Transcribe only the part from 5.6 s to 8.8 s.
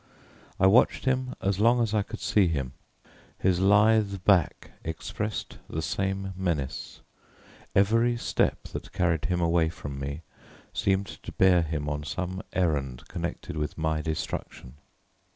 the same menace; every step